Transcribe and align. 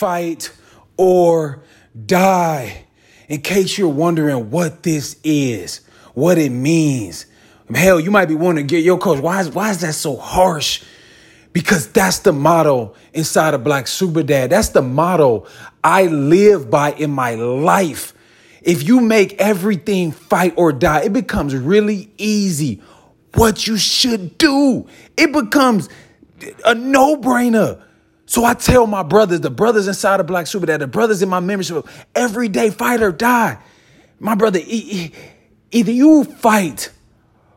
fight, 0.00 0.50
or 0.96 1.62
die. 2.06 2.86
In 3.28 3.42
case 3.42 3.76
you're 3.76 3.88
wondering 3.88 4.50
what 4.50 4.82
this 4.82 5.16
is, 5.22 5.82
what 6.14 6.38
it 6.38 6.50
means. 6.50 7.26
Hell, 7.72 8.00
you 8.00 8.10
might 8.10 8.26
be 8.26 8.34
wondering, 8.34 8.66
get 8.66 8.82
your 8.82 8.98
coach, 8.98 9.20
why 9.20 9.40
is, 9.40 9.50
why 9.50 9.70
is 9.70 9.82
that 9.82 9.92
so 9.92 10.16
harsh? 10.16 10.82
Because 11.52 11.86
that's 11.88 12.20
the 12.20 12.32
motto 12.32 12.94
inside 13.12 13.54
of 13.54 13.62
Black 13.62 13.86
Super 13.86 14.22
Dad. 14.22 14.50
That's 14.50 14.70
the 14.70 14.82
motto 14.82 15.46
I 15.84 16.06
live 16.06 16.70
by 16.70 16.92
in 16.92 17.10
my 17.10 17.34
life. 17.34 18.14
If 18.62 18.88
you 18.88 19.00
make 19.00 19.34
everything 19.40 20.12
fight 20.12 20.54
or 20.56 20.72
die, 20.72 21.02
it 21.02 21.12
becomes 21.12 21.54
really 21.54 22.10
easy 22.16 22.82
what 23.34 23.66
you 23.66 23.76
should 23.76 24.38
do. 24.38 24.86
It 25.16 25.32
becomes 25.32 25.88
a 26.64 26.74
no 26.74 27.16
brainer. 27.16 27.82
So 28.30 28.44
I 28.44 28.54
tell 28.54 28.86
my 28.86 29.02
brothers, 29.02 29.40
the 29.40 29.50
brothers 29.50 29.88
inside 29.88 30.20
of 30.20 30.28
Black 30.28 30.46
Super 30.46 30.64
Dad, 30.64 30.80
the 30.80 30.86
brothers 30.86 31.20
in 31.20 31.28
my 31.28 31.40
membership, 31.40 31.84
every 32.14 32.46
day 32.46 32.70
fight 32.70 33.02
or 33.02 33.10
die. 33.10 33.58
My 34.20 34.36
brother, 34.36 34.60
either 34.64 35.90
you 35.90 36.22
fight 36.22 36.92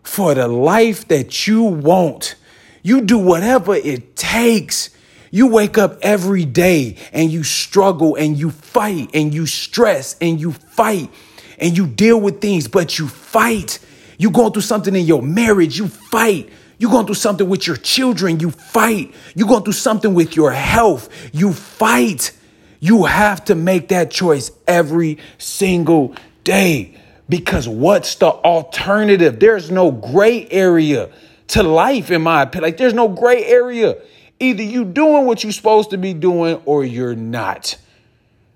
for 0.01 0.33
the 0.33 0.47
life 0.47 1.07
that 1.09 1.45
you 1.45 1.61
want, 1.61 2.33
you 2.81 3.01
do 3.01 3.19
whatever 3.19 3.75
it 3.75 4.15
takes. 4.15 4.89
You 5.29 5.45
wake 5.45 5.77
up 5.77 5.99
every 6.01 6.43
day 6.43 6.97
and 7.11 7.29
you 7.29 7.43
struggle 7.43 8.15
and 8.15 8.35
you 8.35 8.49
fight 8.49 9.11
and 9.13 9.31
you 9.31 9.45
stress 9.45 10.15
and 10.21 10.41
you 10.41 10.53
fight 10.53 11.11
and 11.59 11.77
you 11.77 11.85
deal 11.85 12.19
with 12.19 12.41
things, 12.41 12.67
but 12.67 12.97
you 12.97 13.07
fight. 13.07 13.77
You 14.17 14.31
going 14.31 14.53
through 14.53 14.63
something 14.63 14.95
in 14.95 15.05
your 15.05 15.21
marriage, 15.21 15.77
you 15.77 15.87
fight. 15.87 16.49
You 16.77 16.89
going 16.89 17.05
through 17.05 17.15
something 17.15 17.47
with 17.47 17.67
your 17.67 17.77
children, 17.77 18.39
you 18.39 18.51
fight. 18.51 19.13
You're 19.35 19.47
going 19.47 19.63
through 19.63 19.73
something 19.73 20.13
with 20.13 20.35
your 20.35 20.51
health, 20.51 21.09
you 21.33 21.53
fight. 21.53 22.31
You 22.79 23.05
have 23.05 23.45
to 23.45 23.55
make 23.55 23.89
that 23.89 24.11
choice 24.11 24.51
every 24.67 25.19
single 25.37 26.15
day 26.43 26.99
because 27.29 27.67
what's 27.67 28.15
the 28.15 28.27
alternative? 28.27 29.39
There's 29.39 29.71
no 29.71 29.89
gray 29.91 30.47
area 30.49 31.09
to 31.47 31.63
life 31.63 32.11
in 32.11 32.21
my 32.21 32.41
opinion. 32.41 32.63
Like 32.63 32.77
there's 32.77 32.93
no 32.93 33.07
gray 33.07 33.45
area. 33.45 33.95
Either 34.39 34.63
you 34.63 34.83
doing 34.83 35.25
what 35.25 35.43
you're 35.43 35.53
supposed 35.53 35.91
to 35.91 35.97
be 35.97 36.13
doing 36.13 36.61
or 36.65 36.83
you're 36.83 37.15
not. 37.15 37.77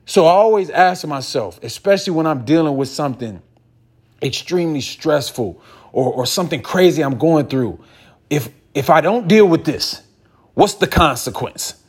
So 0.05 0.25
I 0.25 0.31
always 0.31 0.69
ask 0.69 1.05
myself, 1.05 1.59
especially 1.63 2.13
when 2.13 2.27
I'm 2.27 2.45
dealing 2.45 2.75
with 2.75 2.89
something 2.89 3.41
extremely 4.21 4.81
stressful 4.81 5.61
or, 5.91 6.13
or 6.13 6.25
something 6.25 6.61
crazy 6.61 7.01
I'm 7.03 7.17
going 7.17 7.47
through. 7.47 7.79
If 8.29 8.49
if 8.73 8.89
I 8.89 9.01
don't 9.01 9.27
deal 9.27 9.47
with 9.47 9.65
this, 9.65 10.01
what's 10.53 10.75
the 10.75 10.87
consequence? 10.87 11.81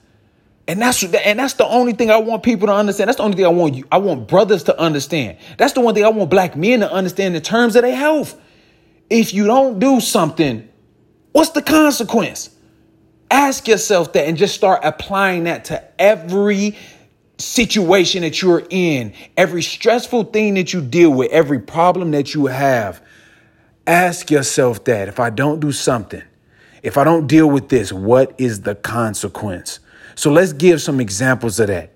And 0.66 0.82
that's 0.82 1.02
and 1.02 1.38
that's 1.38 1.54
the 1.54 1.66
only 1.66 1.94
thing 1.94 2.10
I 2.10 2.18
want 2.18 2.42
people 2.42 2.66
to 2.66 2.74
understand. 2.74 3.08
That's 3.08 3.16
the 3.16 3.22
only 3.22 3.36
thing 3.36 3.46
I 3.46 3.50
want 3.50 3.74
you. 3.74 3.84
I 3.90 3.98
want 3.98 4.28
brothers 4.28 4.64
to 4.64 4.78
understand. 4.78 5.38
That's 5.56 5.72
the 5.72 5.80
one 5.80 5.94
thing 5.94 6.04
I 6.04 6.10
want 6.10 6.30
black 6.30 6.56
men 6.56 6.80
to 6.80 6.92
understand 6.92 7.34
in 7.34 7.42
terms 7.42 7.74
of 7.74 7.82
their 7.82 7.96
health. 7.96 8.38
If 9.08 9.32
you 9.32 9.46
don't 9.46 9.78
do 9.78 10.00
something, 10.00 10.68
what's 11.32 11.50
the 11.50 11.62
consequence? 11.62 12.50
Ask 13.30 13.66
yourself 13.66 14.12
that 14.12 14.28
and 14.28 14.36
just 14.36 14.54
start 14.54 14.80
applying 14.84 15.44
that 15.44 15.66
to 15.66 15.82
every 16.00 16.76
situation 17.38 18.22
that 18.22 18.42
you're 18.42 18.66
in, 18.68 19.14
every 19.36 19.62
stressful 19.62 20.24
thing 20.24 20.54
that 20.54 20.72
you 20.72 20.82
deal 20.82 21.10
with, 21.10 21.30
every 21.30 21.60
problem 21.60 22.10
that 22.10 22.34
you 22.34 22.46
have. 22.46 23.00
Ask 23.88 24.30
yourself 24.30 24.84
that 24.84 25.08
if 25.08 25.18
I 25.18 25.30
don't 25.30 25.60
do 25.60 25.72
something, 25.72 26.22
if 26.82 26.98
I 26.98 27.04
don't 27.04 27.26
deal 27.26 27.48
with 27.48 27.70
this, 27.70 27.90
what 27.90 28.34
is 28.36 28.60
the 28.60 28.74
consequence? 28.74 29.80
So 30.14 30.30
let's 30.30 30.52
give 30.52 30.82
some 30.82 31.00
examples 31.00 31.58
of 31.58 31.68
that. 31.68 31.92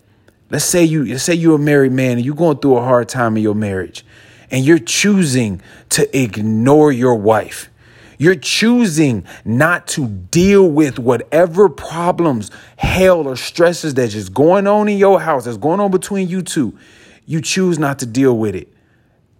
Let's 0.50 0.64
say 0.64 0.84
you 0.84 1.04
let's 1.04 1.22
say 1.22 1.34
you're 1.34 1.56
a 1.56 1.58
married 1.58 1.92
man 1.92 2.12
and 2.12 2.24
you're 2.24 2.34
going 2.34 2.58
through 2.58 2.78
a 2.78 2.82
hard 2.82 3.10
time 3.10 3.36
in 3.36 3.42
your 3.42 3.54
marriage 3.54 4.06
and 4.50 4.64
you're 4.64 4.78
choosing 4.78 5.60
to 5.90 6.18
ignore 6.18 6.92
your 6.92 7.14
wife. 7.14 7.68
You're 8.16 8.36
choosing 8.36 9.26
not 9.44 9.86
to 9.88 10.08
deal 10.08 10.70
with 10.70 10.98
whatever 10.98 11.68
problems, 11.68 12.50
hell, 12.76 13.28
or 13.28 13.36
stresses 13.36 13.92
that's 13.92 14.14
just 14.14 14.32
going 14.32 14.66
on 14.66 14.88
in 14.88 14.96
your 14.96 15.20
house, 15.20 15.44
that's 15.44 15.58
going 15.58 15.80
on 15.80 15.90
between 15.90 16.28
you 16.28 16.40
two. 16.40 16.78
You 17.26 17.42
choose 17.42 17.78
not 17.78 17.98
to 17.98 18.06
deal 18.06 18.38
with 18.38 18.54
it. 18.54 18.72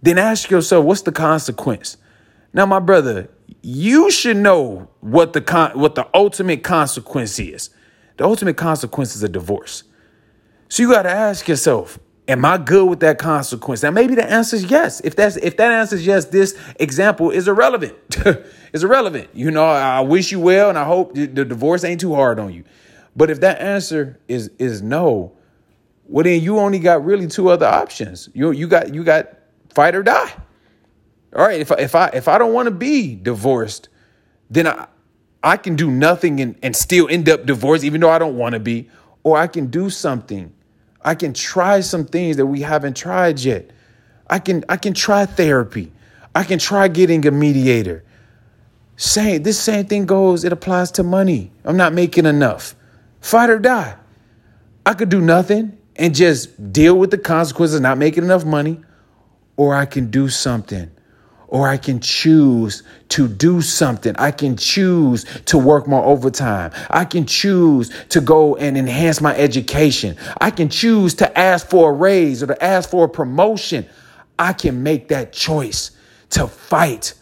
Then 0.03 0.19
ask 0.19 0.51
yourself, 0.51 0.85
what's 0.85 1.01
the 1.01 1.11
consequence? 1.11 1.97
Now, 2.53 2.65
my 2.65 2.79
brother, 2.79 3.29
you 3.61 4.11
should 4.11 4.37
know 4.37 4.89
what 4.99 5.33
the 5.33 5.41
con- 5.41 5.77
what 5.77 5.95
the 5.95 6.07
ultimate 6.13 6.63
consequence 6.63 7.39
is. 7.39 7.69
The 8.17 8.25
ultimate 8.25 8.57
consequence 8.57 9.15
is 9.15 9.23
a 9.23 9.29
divorce. 9.29 9.83
So 10.69 10.83
you 10.83 10.91
got 10.91 11.03
to 11.03 11.09
ask 11.09 11.47
yourself, 11.47 11.99
am 12.27 12.45
I 12.45 12.57
good 12.57 12.85
with 12.89 12.99
that 13.01 13.17
consequence? 13.17 13.83
Now 13.83 13.91
maybe 13.91 14.15
the 14.15 14.29
answer 14.29 14.55
is 14.55 14.65
yes. 14.65 15.01
If 15.01 15.15
that's 15.15 15.35
if 15.37 15.57
that 15.57 15.71
answer 15.71 15.95
is 15.95 16.05
yes, 16.05 16.25
this 16.25 16.57
example 16.79 17.31
is 17.31 17.47
irrelevant. 17.47 17.95
it's 18.73 18.83
irrelevant. 18.83 19.29
You 19.33 19.51
know, 19.51 19.65
I 19.65 20.01
wish 20.01 20.31
you 20.31 20.39
well 20.39 20.69
and 20.69 20.77
I 20.77 20.83
hope 20.83 21.13
the 21.13 21.27
divorce 21.27 21.83
ain't 21.83 22.01
too 22.01 22.13
hard 22.13 22.39
on 22.39 22.53
you. 22.53 22.63
But 23.15 23.29
if 23.29 23.41
that 23.41 23.61
answer 23.61 24.19
is 24.27 24.49
is 24.59 24.81
no, 24.81 25.33
well 26.05 26.23
then 26.23 26.41
you 26.41 26.59
only 26.59 26.79
got 26.79 27.03
really 27.03 27.27
two 27.27 27.49
other 27.49 27.67
options. 27.67 28.29
You 28.33 28.51
you 28.51 28.67
got 28.67 28.93
you 28.93 29.03
got 29.03 29.37
fight 29.73 29.95
or 29.95 30.03
die. 30.03 30.31
All 31.35 31.43
right, 31.43 31.59
if 31.59 31.71
I, 31.71 31.75
if 31.75 31.95
I 31.95 32.07
if 32.09 32.27
I 32.27 32.37
don't 32.37 32.53
want 32.53 32.67
to 32.67 32.71
be 32.71 33.15
divorced, 33.15 33.89
then 34.49 34.67
I 34.67 34.87
I 35.43 35.57
can 35.57 35.75
do 35.75 35.89
nothing 35.89 36.39
and, 36.39 36.55
and 36.61 36.75
still 36.75 37.07
end 37.09 37.27
up 37.27 37.45
divorced, 37.45 37.83
even 37.83 38.01
though 38.01 38.09
I 38.09 38.19
don't 38.19 38.37
want 38.37 38.53
to 38.53 38.59
be, 38.59 38.89
or 39.23 39.37
I 39.37 39.47
can 39.47 39.67
do 39.67 39.89
something. 39.89 40.53
I 41.01 41.15
can 41.15 41.33
try 41.33 41.81
some 41.81 42.05
things 42.05 42.37
that 42.37 42.45
we 42.45 42.61
haven't 42.61 42.95
tried 42.95 43.39
yet. 43.39 43.71
I 44.29 44.39
can 44.39 44.63
I 44.69 44.77
can 44.77 44.93
try 44.93 45.25
therapy. 45.25 45.91
I 46.35 46.43
can 46.43 46.59
try 46.59 46.87
getting 46.87 47.25
a 47.27 47.31
mediator. 47.31 48.03
Same 48.95 49.41
this 49.43 49.59
same 49.59 49.85
thing 49.85 50.05
goes, 50.05 50.43
it 50.43 50.53
applies 50.53 50.91
to 50.91 51.03
money. 51.03 51.51
I'm 51.65 51.77
not 51.77 51.93
making 51.93 52.25
enough. 52.25 52.75
Fight 53.21 53.49
or 53.49 53.59
die. 53.59 53.95
I 54.85 54.93
could 54.93 55.09
do 55.09 55.19
nothing 55.19 55.77
and 55.95 56.13
just 56.13 56.71
deal 56.71 56.97
with 56.97 57.09
the 57.11 57.17
consequences 57.17 57.75
of 57.75 57.81
not 57.81 57.97
making 57.97 58.23
enough 58.23 58.45
money, 58.45 58.79
or 59.57 59.75
I 59.75 59.85
can 59.85 60.11
do 60.11 60.29
something 60.29 60.91
or 61.53 61.69
I 61.69 61.77
can 61.77 61.99
choose 61.99 62.81
to 63.09 63.27
do 63.27 63.61
something. 63.61 64.15
I 64.17 64.31
can 64.31 64.57
choose 64.57 65.23
to 65.45 65.59
work 65.59 65.87
more 65.87 66.03
overtime. 66.03 66.71
I 66.89 67.05
can 67.05 67.27
choose 67.27 67.91
to 68.09 68.21
go 68.21 68.55
and 68.55 68.75
enhance 68.75 69.21
my 69.21 69.37
education. 69.37 70.17
I 70.41 70.49
can 70.49 70.67
choose 70.67 71.13
to 71.15 71.37
ask 71.37 71.69
for 71.69 71.91
a 71.91 71.93
raise 71.93 72.41
or 72.41 72.47
to 72.47 72.63
ask 72.63 72.89
for 72.89 73.05
a 73.05 73.07
promotion. 73.07 73.85
I 74.39 74.53
can 74.53 74.81
make 74.81 75.09
that 75.09 75.31
choice 75.31 75.91
to 76.31 76.47
fight. 76.47 77.13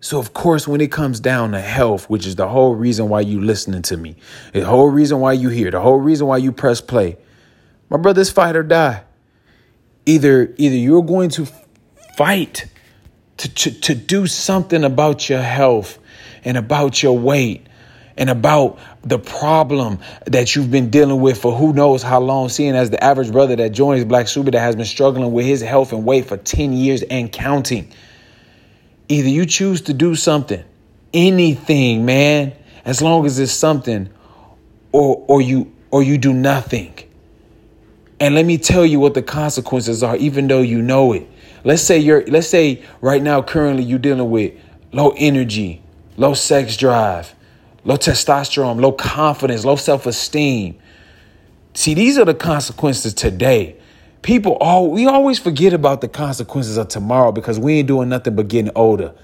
So, 0.00 0.18
of 0.18 0.34
course, 0.34 0.68
when 0.68 0.82
it 0.82 0.92
comes 0.92 1.18
down 1.18 1.52
to 1.52 1.62
health, 1.62 2.10
which 2.10 2.26
is 2.26 2.36
the 2.36 2.46
whole 2.46 2.74
reason 2.74 3.08
why 3.08 3.22
you 3.22 3.40
listening 3.40 3.80
to 3.82 3.96
me, 3.96 4.16
the 4.52 4.66
whole 4.66 4.90
reason 4.90 5.18
why 5.20 5.32
you 5.32 5.48
here, 5.48 5.70
the 5.70 5.80
whole 5.80 5.98
reason 5.98 6.26
why 6.26 6.36
you 6.36 6.52
press 6.52 6.82
play, 6.82 7.16
my 7.88 7.96
brother's 7.96 8.30
fight 8.30 8.54
or 8.54 8.62
die. 8.62 9.02
Either 10.04 10.52
either 10.58 10.76
you're 10.76 11.02
going 11.02 11.30
to 11.30 11.48
fight 12.18 12.66
to, 13.38 13.48
to, 13.48 13.70
to 13.80 13.94
do 13.94 14.26
something 14.26 14.84
about 14.84 15.28
your 15.28 15.42
health 15.42 15.98
and 16.44 16.56
about 16.56 17.02
your 17.02 17.18
weight 17.18 17.66
and 18.16 18.30
about 18.30 18.78
the 19.02 19.18
problem 19.18 19.98
that 20.26 20.54
you've 20.54 20.70
been 20.70 20.90
dealing 20.90 21.20
with 21.20 21.40
for 21.40 21.52
who 21.52 21.72
knows 21.72 22.02
how 22.02 22.20
long, 22.20 22.48
seeing 22.48 22.76
as 22.76 22.90
the 22.90 23.02
average 23.02 23.32
brother 23.32 23.56
that 23.56 23.70
joins 23.70 24.04
Black 24.04 24.28
Super 24.28 24.50
Dad 24.50 24.60
has 24.60 24.76
been 24.76 24.84
struggling 24.84 25.32
with 25.32 25.46
his 25.46 25.60
health 25.60 25.92
and 25.92 26.04
weight 26.04 26.26
for 26.26 26.36
10 26.36 26.72
years 26.72 27.02
and 27.02 27.32
counting. 27.32 27.92
Either 29.08 29.28
you 29.28 29.46
choose 29.46 29.82
to 29.82 29.92
do 29.92 30.14
something, 30.14 30.62
anything, 31.12 32.04
man, 32.04 32.52
as 32.84 33.02
long 33.02 33.26
as 33.26 33.38
it's 33.38 33.52
something, 33.52 34.08
or 34.92 35.24
or 35.26 35.42
you 35.42 35.72
or 35.90 36.02
you 36.02 36.16
do 36.16 36.32
nothing. 36.32 36.94
And 38.20 38.34
let 38.34 38.46
me 38.46 38.58
tell 38.58 38.86
you 38.86 39.00
what 39.00 39.14
the 39.14 39.22
consequences 39.22 40.02
are, 40.02 40.16
even 40.16 40.46
though 40.46 40.62
you 40.62 40.80
know 40.80 41.12
it. 41.12 41.28
Let's 41.64 41.82
say 41.82 41.98
you're 41.98 42.24
let's 42.26 42.48
say 42.48 42.82
right 43.00 43.22
now 43.22 43.42
currently 43.42 43.82
you're 43.82 43.98
dealing 43.98 44.30
with 44.30 44.52
low 44.92 45.14
energy, 45.16 45.82
low 46.16 46.34
sex 46.34 46.76
drive, 46.76 47.34
low 47.84 47.96
testosterone, 47.96 48.80
low 48.80 48.92
confidence, 48.92 49.64
low 49.64 49.76
self-esteem. 49.76 50.78
See, 51.72 51.94
these 51.94 52.18
are 52.18 52.24
the 52.24 52.34
consequences 52.34 53.14
today. 53.14 53.76
People 54.22 54.52
all 54.60 54.90
we 54.90 55.06
always 55.06 55.38
forget 55.38 55.72
about 55.72 56.02
the 56.02 56.08
consequences 56.08 56.76
of 56.76 56.88
tomorrow 56.88 57.32
because 57.32 57.58
we 57.58 57.78
ain't 57.78 57.88
doing 57.88 58.10
nothing 58.10 58.36
but 58.36 58.48
getting 58.48 58.70
older. 58.76 59.14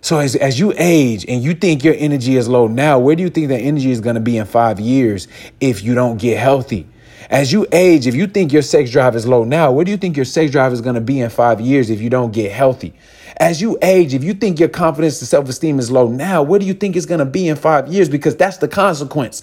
So 0.00 0.18
as, 0.18 0.36
as 0.36 0.60
you 0.60 0.72
age 0.76 1.24
and 1.28 1.42
you 1.42 1.54
think 1.54 1.82
your 1.82 1.94
energy 1.96 2.36
is 2.36 2.48
low 2.48 2.68
now, 2.68 2.98
where 2.98 3.16
do 3.16 3.22
you 3.22 3.30
think 3.30 3.48
that 3.48 3.58
energy 3.58 3.90
is 3.90 4.00
going 4.00 4.14
to 4.14 4.20
be 4.20 4.36
in 4.36 4.46
five 4.46 4.78
years 4.78 5.26
if 5.60 5.82
you 5.82 5.94
don't 5.94 6.18
get 6.18 6.38
healthy? 6.38 6.86
As 7.30 7.52
you 7.52 7.66
age, 7.72 8.06
if 8.06 8.14
you 8.14 8.26
think 8.26 8.52
your 8.52 8.62
sex 8.62 8.90
drive 8.90 9.14
is 9.16 9.26
low 9.26 9.44
now, 9.44 9.70
where 9.72 9.84
do 9.84 9.90
you 9.90 9.96
think 9.96 10.16
your 10.16 10.24
sex 10.24 10.50
drive 10.50 10.72
is 10.72 10.80
going 10.80 10.94
to 10.94 11.00
be 11.00 11.20
in 11.20 11.30
five 11.30 11.60
years 11.60 11.90
if 11.90 12.00
you 12.00 12.10
don't 12.10 12.32
get 12.32 12.52
healthy? 12.52 12.94
As 13.36 13.60
you 13.60 13.78
age, 13.82 14.14
if 14.14 14.24
you 14.24 14.34
think 14.34 14.58
your 14.58 14.68
confidence 14.68 15.20
and 15.20 15.28
self 15.28 15.48
esteem 15.48 15.78
is 15.78 15.90
low 15.90 16.08
now, 16.08 16.42
where 16.42 16.58
do 16.58 16.66
you 16.66 16.74
think 16.74 16.96
it's 16.96 17.06
going 17.06 17.20
to 17.20 17.26
be 17.26 17.48
in 17.48 17.56
five 17.56 17.88
years? 17.88 18.08
Because 18.08 18.36
that's 18.36 18.56
the 18.56 18.68
consequence. 18.68 19.42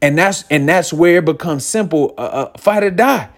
And 0.00 0.18
that's 0.18 0.44
and 0.50 0.68
that's 0.68 0.92
where 0.92 1.18
it 1.18 1.24
becomes 1.24 1.64
simple, 1.64 2.14
uh, 2.18 2.22
uh, 2.22 2.58
fight 2.58 2.82
or 2.82 2.90
die. 2.90 3.28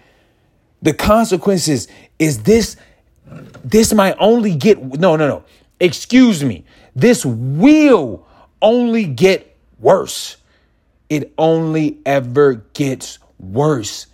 The 0.81 0.93
consequences 0.93 1.87
is 2.17 2.43
this 2.43 2.77
this 3.63 3.93
might 3.93 4.15
only 4.19 4.55
get 4.55 4.81
no 4.81 5.15
no 5.15 5.27
no. 5.27 5.43
Excuse 5.79 6.43
me. 6.43 6.63
This 6.95 7.25
will 7.25 8.25
only 8.61 9.05
get 9.05 9.55
worse. 9.79 10.37
It 11.09 11.33
only 11.37 11.99
ever 12.05 12.55
gets 12.73 13.19
worse. 13.39 14.07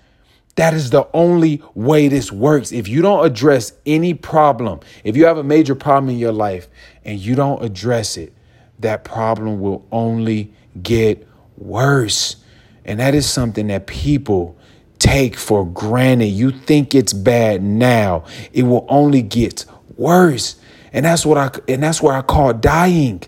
That 0.56 0.74
is 0.74 0.90
the 0.90 1.08
only 1.14 1.62
way 1.76 2.08
this 2.08 2.32
works. 2.32 2.72
If 2.72 2.88
you 2.88 3.02
don't 3.02 3.26
address 3.26 3.74
any 3.86 4.14
problem, 4.14 4.82
if 5.04 5.16
you 5.16 5.26
have 5.26 5.38
a 5.38 5.44
major 5.44 5.76
problem 5.76 6.10
in 6.10 6.18
your 6.18 6.34
life 6.34 6.68
and 7.06 7.20
you 7.20 7.36
don't 7.36 7.64
address 7.64 8.18
it, 8.18 8.34
that 8.80 9.04
problem 9.04 9.62
will 9.62 9.86
only 9.92 10.54
get 10.82 11.28
worse. 11.58 12.36
And 12.84 13.00
that 13.00 13.16
is 13.16 13.30
something 13.30 13.68
that 13.68 13.88
people 13.88 14.58
take 15.00 15.36
for 15.36 15.66
granted. 15.66 16.26
You 16.28 16.52
think 16.52 16.94
it's 16.94 17.14
bad 17.14 17.64
now, 17.64 18.26
it 18.54 18.64
will 18.64 18.86
only 18.90 19.22
get 19.22 19.66
worse. 19.98 20.58
And 20.94 21.06
that's 21.06 21.26
what 21.26 21.38
I 21.38 21.50
and 21.72 21.82
that's 21.82 22.02
where 22.02 22.14
I 22.14 22.22
call 22.22 22.54
dying. 22.54 23.22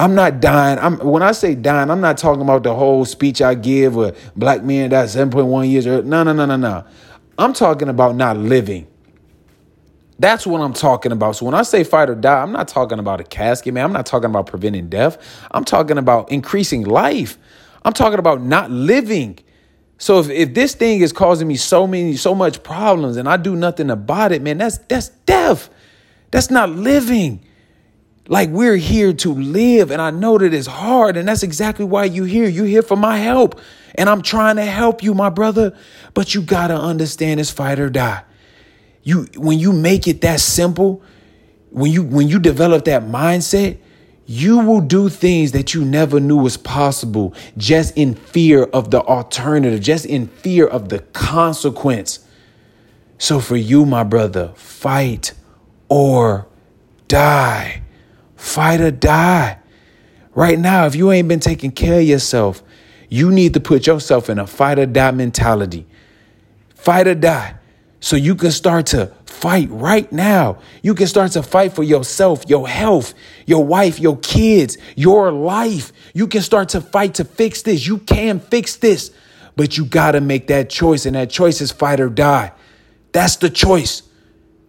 I'm 0.00 0.14
not 0.14 0.40
dying. 0.40 0.78
I'm 0.78 0.98
when 1.00 1.22
I 1.22 1.32
say 1.32 1.54
dying, 1.54 1.90
I'm 1.90 2.00
not 2.00 2.16
talking 2.16 2.40
about 2.40 2.62
the 2.62 2.74
whole 2.74 3.04
speech 3.04 3.42
I 3.42 3.54
give 3.54 3.98
or 3.98 4.14
black 4.34 4.62
men 4.64 4.88
that 4.90 5.08
7.1 5.08 5.70
years 5.70 5.86
or 5.86 6.02
no, 6.02 6.22
no, 6.22 6.32
no, 6.32 6.46
no, 6.46 6.56
no. 6.56 6.84
I'm 7.36 7.52
talking 7.52 7.90
about 7.90 8.16
not 8.16 8.38
living. 8.38 8.86
That's 10.18 10.46
what 10.46 10.62
I'm 10.62 10.72
talking 10.72 11.12
about. 11.12 11.36
So 11.36 11.44
when 11.44 11.54
I 11.54 11.60
say 11.62 11.84
fight 11.84 12.08
or 12.08 12.14
die, 12.14 12.40
I'm 12.42 12.50
not 12.50 12.66
talking 12.66 12.98
about 12.98 13.20
a 13.20 13.24
casket, 13.24 13.74
man. 13.74 13.84
I'm 13.84 13.92
not 13.92 14.06
talking 14.06 14.30
about 14.30 14.46
preventing 14.46 14.88
death. 14.88 15.18
I'm 15.50 15.66
talking 15.66 15.98
about 15.98 16.32
increasing 16.32 16.84
life. 16.84 17.36
I'm 17.84 17.92
talking 17.92 18.18
about 18.18 18.40
not 18.40 18.70
living. 18.70 19.38
So 19.98 20.18
if, 20.20 20.30
if 20.30 20.54
this 20.54 20.74
thing 20.74 21.02
is 21.02 21.12
causing 21.12 21.46
me 21.46 21.56
so 21.56 21.86
many, 21.86 22.16
so 22.16 22.34
much 22.34 22.62
problems 22.62 23.18
and 23.18 23.28
I 23.28 23.36
do 23.36 23.54
nothing 23.54 23.90
about 23.90 24.32
it, 24.32 24.40
man, 24.40 24.56
that's 24.56 24.78
that's 24.78 25.10
death. 25.26 25.68
That's 26.30 26.50
not 26.50 26.70
living. 26.70 27.44
Like 28.30 28.48
we're 28.50 28.76
here 28.76 29.12
to 29.12 29.34
live, 29.34 29.90
and 29.90 30.00
I 30.00 30.12
know 30.12 30.38
that 30.38 30.54
it's 30.54 30.68
hard, 30.68 31.16
and 31.16 31.26
that's 31.26 31.42
exactly 31.42 31.84
why 31.84 32.04
you 32.04 32.22
here. 32.22 32.48
You 32.48 32.62
here 32.62 32.80
for 32.80 32.96
my 32.96 33.16
help, 33.16 33.60
and 33.96 34.08
I'm 34.08 34.22
trying 34.22 34.54
to 34.54 34.64
help 34.64 35.02
you, 35.02 35.14
my 35.14 35.30
brother. 35.30 35.76
But 36.14 36.32
you 36.32 36.40
gotta 36.40 36.76
understand 36.76 37.40
it's 37.40 37.50
fight 37.50 37.80
or 37.80 37.90
die. 37.90 38.22
You 39.02 39.26
when 39.36 39.58
you 39.58 39.72
make 39.72 40.06
it 40.06 40.20
that 40.20 40.38
simple, 40.38 41.02
when 41.70 41.90
you 41.90 42.04
when 42.04 42.28
you 42.28 42.38
develop 42.38 42.84
that 42.84 43.02
mindset, 43.02 43.78
you 44.26 44.58
will 44.58 44.80
do 44.80 45.08
things 45.08 45.50
that 45.50 45.74
you 45.74 45.84
never 45.84 46.20
knew 46.20 46.36
was 46.36 46.56
possible 46.56 47.34
just 47.56 47.96
in 47.98 48.14
fear 48.14 48.62
of 48.62 48.92
the 48.92 49.00
alternative, 49.00 49.80
just 49.80 50.06
in 50.06 50.28
fear 50.28 50.68
of 50.68 50.88
the 50.88 51.00
consequence. 51.00 52.20
So 53.18 53.40
for 53.40 53.56
you, 53.56 53.84
my 53.84 54.04
brother, 54.04 54.52
fight 54.54 55.32
or 55.88 56.46
die. 57.08 57.82
Fight 58.40 58.80
or 58.80 58.90
die. 58.90 59.58
Right 60.34 60.58
now, 60.58 60.86
if 60.86 60.94
you 60.94 61.12
ain't 61.12 61.28
been 61.28 61.40
taking 61.40 61.70
care 61.70 62.00
of 62.00 62.06
yourself, 62.06 62.62
you 63.10 63.30
need 63.30 63.52
to 63.52 63.60
put 63.60 63.86
yourself 63.86 64.30
in 64.30 64.38
a 64.38 64.46
fight 64.46 64.78
or 64.78 64.86
die 64.86 65.10
mentality. 65.10 65.86
Fight 66.74 67.06
or 67.06 67.14
die. 67.14 67.56
So 68.00 68.16
you 68.16 68.34
can 68.34 68.50
start 68.50 68.86
to 68.86 69.12
fight 69.26 69.68
right 69.70 70.10
now. 70.10 70.58
You 70.82 70.94
can 70.94 71.06
start 71.06 71.32
to 71.32 71.42
fight 71.42 71.74
for 71.74 71.82
yourself, 71.82 72.44
your 72.48 72.66
health, 72.66 73.12
your 73.44 73.62
wife, 73.62 74.00
your 74.00 74.16
kids, 74.16 74.78
your 74.96 75.30
life. 75.30 75.92
You 76.14 76.26
can 76.26 76.40
start 76.40 76.70
to 76.70 76.80
fight 76.80 77.14
to 77.16 77.26
fix 77.26 77.60
this. 77.60 77.86
You 77.86 77.98
can 77.98 78.40
fix 78.40 78.76
this, 78.76 79.10
but 79.54 79.76
you 79.76 79.84
got 79.84 80.12
to 80.12 80.22
make 80.22 80.46
that 80.46 80.70
choice. 80.70 81.04
And 81.04 81.14
that 81.14 81.28
choice 81.28 81.60
is 81.60 81.72
fight 81.72 82.00
or 82.00 82.08
die. 82.08 82.52
That's 83.12 83.36
the 83.36 83.50
choice. 83.50 84.02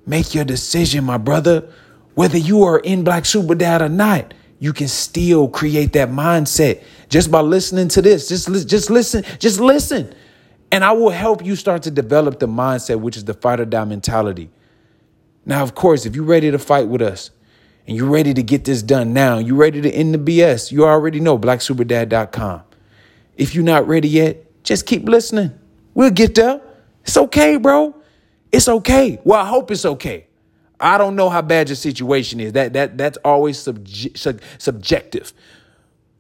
Make 0.06 0.36
your 0.36 0.44
decision, 0.44 1.06
my 1.06 1.18
brother. 1.18 1.70
Whether 2.22 2.38
you 2.38 2.62
are 2.66 2.78
in 2.78 3.04
Black 3.04 3.26
Super 3.26 3.56
Dad 3.56 3.82
or 3.82 3.90
not, 3.90 4.36
you 4.60 4.74
can 4.74 4.88
still 4.88 5.48
create 5.48 5.94
that 5.94 6.10
mindset 6.10 6.84
just 7.10 7.32
by 7.32 7.42
listening 7.42 7.88
to 7.88 8.02
this. 8.04 8.30
Just, 8.30 8.68
just 8.68 8.92
listen, 8.92 9.24
just 9.40 9.60
listen. 9.60 10.14
And 10.72 10.84
I 10.84 10.92
will 10.92 11.10
help 11.10 11.44
you 11.44 11.56
start 11.56 11.82
to 11.82 11.90
develop 11.90 12.38
the 12.38 12.48
mindset, 12.48 13.00
which 13.00 13.18
is 13.18 13.26
the 13.26 13.34
fight 13.34 13.60
or 13.60 13.66
die 13.66 13.86
mentality. 13.86 14.52
Now, 15.48 15.64
of 15.64 15.74
course, 15.74 16.06
if 16.06 16.16
you're 16.16 16.24
ready 16.24 16.52
to 16.52 16.60
fight 16.60 16.88
with 16.88 17.02
us 17.02 17.32
and 17.88 17.98
you're 17.98 18.06
ready 18.06 18.36
to 18.36 18.44
get 18.44 18.66
this 18.66 18.84
done 18.84 19.14
now, 19.14 19.40
you're 19.40 19.56
ready 19.56 19.82
to 19.82 19.90
end 19.90 20.14
the 20.14 20.20
BS, 20.20 20.72
you 20.72 20.86
already 20.86 21.20
know 21.20 21.40
blacksuperdad.com. 21.40 22.62
If 23.36 23.56
you're 23.56 23.64
not 23.64 23.88
ready 23.88 24.10
yet, 24.10 24.64
just 24.64 24.86
keep 24.86 25.10
listening. 25.10 25.58
We'll 25.96 26.12
get 26.12 26.36
there. 26.36 26.62
It's 27.04 27.18
okay, 27.18 27.58
bro. 27.58 27.96
It's 28.52 28.68
okay. 28.68 29.20
Well, 29.24 29.42
I 29.42 29.48
hope 29.48 29.72
it's 29.72 29.86
okay. 29.86 30.28
I 30.82 30.98
don't 30.98 31.16
know 31.16 31.30
how 31.30 31.42
bad 31.42 31.70
your 31.70 31.76
situation 31.76 32.40
is. 32.40 32.54
That 32.54 32.74
that 32.74 32.98
that's 32.98 33.18
always 33.24 33.58
subje- 33.58 34.18
sub- 34.18 34.42
subjective. 34.58 35.34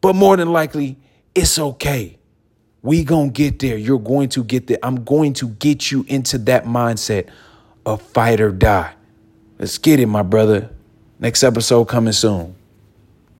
But 0.02 0.16
more 0.16 0.38
than 0.38 0.52
likely, 0.52 0.98
it's 1.36 1.58
okay. 1.60 2.18
We 2.82 3.04
going 3.04 3.32
to 3.32 3.34
get 3.34 3.60
there. 3.60 3.78
You're 3.78 4.00
going 4.00 4.30
to 4.30 4.44
get 4.44 4.68
there. 4.68 4.80
I'm 4.82 5.04
going 5.04 5.34
to 5.34 5.50
get 5.50 5.92
you 5.92 6.04
into 6.08 6.40
that 6.40 6.66
mindset 6.66 7.30
of 7.86 8.02
fight 8.02 8.42
or 8.42 8.52
die. 8.52 8.94
Let's 9.60 9.78
get 9.78 10.00
it, 10.00 10.08
my 10.08 10.24
brother. 10.24 10.70
Next 11.20 11.44
episode 11.44 11.86
coming 11.86 12.14
soon. 12.14 12.56